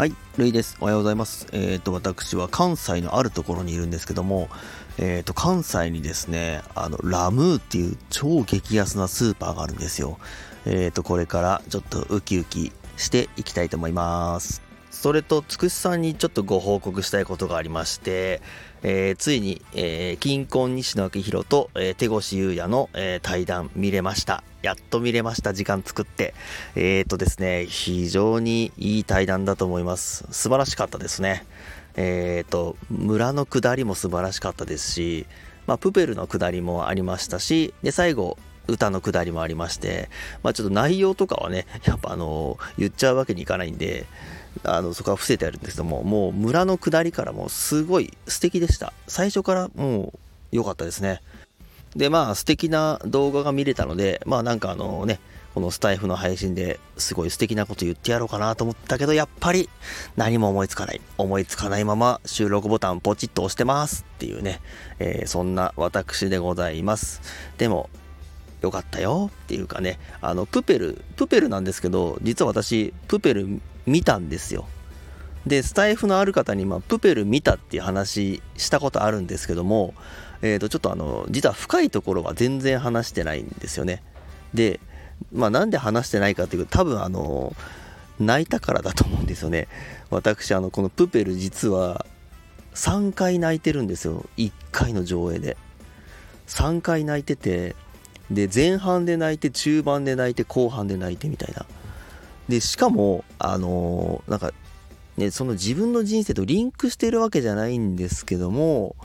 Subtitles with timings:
[0.00, 0.78] はい、ルイです。
[0.80, 1.46] おはようございます。
[1.52, 4.48] えっ、と、私は関西のあるところにいるんですけども、
[4.96, 10.18] えっ、と、関西にですね、あの、ラムーっていう超激安なスーパーがあるんですよ。
[10.64, 14.69] えっ、と、これからちょっとウキウキしていきたいと思います。
[14.90, 18.42] それと、つくしさんにちょっとご報告したいことがありまして、
[18.82, 24.42] えーついに、えー、金婚西野昭弘と、えー手越優也の、えー対談見れました。
[24.62, 25.54] やっと見れました。
[25.54, 26.34] 時間作って。
[26.74, 30.26] えーとですね、非常にいい対談だと思います。
[30.30, 31.46] 素晴らしかったですね。
[31.96, 35.26] えーと、村の下りも素晴らしかったですし、
[35.66, 38.38] まあ、プペルの下りもありましたし、で、最後、
[38.68, 40.10] 歌の下りもありまして、
[40.42, 44.06] まあ、ちょっと内容とかはね、やっぱあの言っちゃうわけにいかないんで、
[44.64, 48.92] あのそこは伏せてあるんですけども、もう村の下りからもすごい素敵でした。
[49.06, 50.18] 最初からもう
[50.52, 51.20] 良かったですね。
[51.96, 55.20] で、まあ素敵な動画が見れたので、まあなんかあのね、
[55.54, 59.68] このスタイフの配信ですごい素敵なこと言ってやろうかなと思ったけど、やっぱり
[60.16, 61.00] 何も思いつかない。
[61.18, 64.60] 思いつかないまま収録ボタンポチッと押してますっていうね、
[64.98, 67.20] えーそんな私でございます。
[67.58, 67.90] でも、
[68.60, 74.66] よかったよっていうかね、あの、プペル、プペルなんですけど、実は私、プペル見たんですよ。
[75.46, 79.94] で、スタイフのある方に、まあ、プペル見たっていう話したことあるんですけども、
[80.42, 84.02] えー、と、ちょっとあの、実は深いところは全然話してないんですよね。
[84.54, 84.80] で、
[85.32, 87.54] まあ、なんで話してないかっていうと、多分あの、
[88.18, 89.68] 泣いたからだと思うんですよね。
[90.10, 92.04] 私、あの、このプペル実は、
[92.74, 94.24] 3回泣いてるんですよ。
[94.36, 95.56] 1回の上映で。
[96.46, 97.74] 3回泣いてて、
[98.30, 101.66] で、前半で泣いて、中盤で泣いて、後半で泣いてみたいな。
[102.48, 104.52] で、しかも、あのーなんか、
[105.16, 108.96] ね、その自分の人生とリンクしてるわけじゃないんですけども、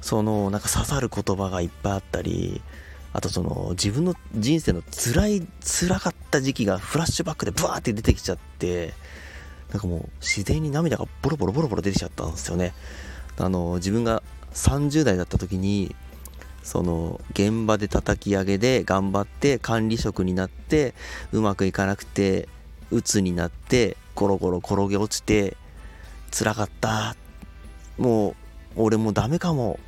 [0.00, 2.62] その、なんか刺さる言葉がいっぱいあったり、
[3.12, 8.94] あとその、自分の人生の辛い、辛かった時期がフラッシュバックでブワーって出てきちゃって、
[9.70, 12.72] なんかもう自然に涙がボロボロボロボロ出てきちゃったんですよね。
[13.38, 14.22] あの、自分が
[14.54, 15.94] 30代だった時に、
[16.62, 20.94] その現場で叩き上げで頑張って管理職になって
[21.32, 22.48] うまくいかなくて
[22.90, 25.56] 鬱になってコロコロ転げ落ちて
[26.30, 27.16] 辛かった。
[27.98, 28.34] もう
[28.76, 29.78] 俺もうダメかも。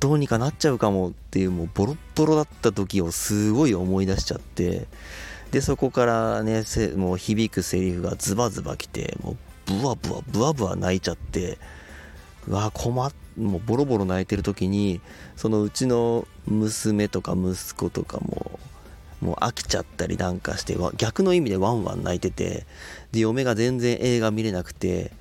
[0.00, 1.10] どうにかなっちゃうかも。
[1.10, 4.86] っていうもうボロッボロだった時をすごい思い出しちゃって。
[5.50, 6.64] でそこからね
[6.96, 11.58] もう響くセリフがズバズバきてもうブワブワブワブワ泣いちゃって。
[12.48, 15.00] うわ困っもうボロボロ泣いてる時に
[15.36, 18.58] そのうちの娘とか息子とかも
[19.20, 22.66] もう飽きちゃったりなんかして逆の意味でワンワン泣いてて
[23.12, 25.12] で嫁が全然映画見れなくて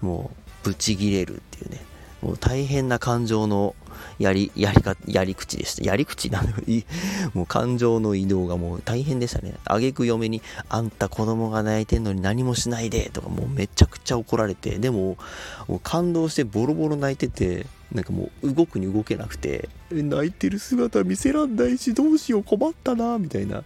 [0.00, 0.30] も
[0.64, 1.80] うブチギレるっていうね。
[2.22, 3.74] もう大変な感情の
[4.18, 5.84] やりやりかやり口でした。
[5.84, 6.30] やり口？
[6.30, 6.84] なのい
[7.34, 9.54] もう感情の移動がもう大変でしたね。
[9.64, 14.78] 挙句嫁に「あんた子供が泣いてんのに何もしないで」とかもうめちゃくちゃ怒られて。
[14.78, 15.16] でも
[15.68, 19.68] もう感動してボロボロ泣いててなんかもう動くに動けなくて。
[19.90, 23.18] 泣いてる姿見せらんないしどうしよう困ったな！
[23.18, 23.62] みたいな。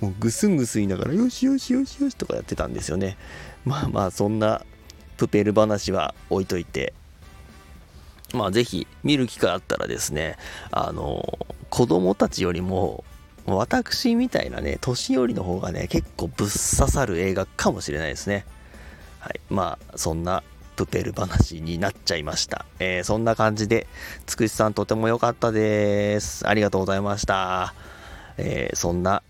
[0.00, 3.16] もうぐすんぐすいながらよしよしよしよしとかやってたんですよね。
[3.64, 4.62] まあまあそんな
[5.16, 6.92] プペル話は置いといて。
[8.36, 10.36] まあぜひ見る機会あったらですね
[10.70, 11.38] あの
[11.70, 13.04] 子供たちよりも
[13.46, 16.50] 私みたいなね年寄りの方がね結構ぶっ刺
[16.90, 18.44] さる映画かもしれないですね
[19.20, 20.42] はいまあそんな
[20.76, 22.66] プペル話になっちゃいました。
[22.78, 23.86] えーそんな感じで、
[24.26, 26.46] つくしさんとても良かったです。
[26.46, 27.74] ありがとうございました。
[28.36, 29.22] えーそんな、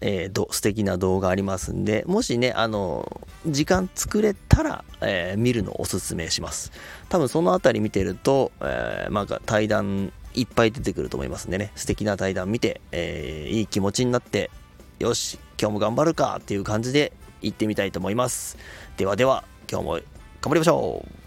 [0.00, 6.72] えーど素敵な動画ありますんで、もしね、あの、時間作れたら、えー見るのをおすすめします。
[7.08, 14.50] 多分そのあたり見てると、えーなんか対談いっぱい出てくると思いますんでね、素敵な対談見て、えーいい気持ちになって、
[14.98, 17.12] よし、今日も頑張るかっていう感じで
[17.42, 18.58] 行ってみたいと思います。
[18.96, 20.02] ではでは、今日も頑
[20.42, 21.19] 張りましょう